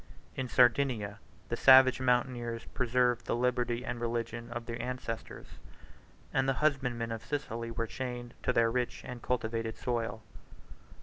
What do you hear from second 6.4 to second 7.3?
the husbandmen of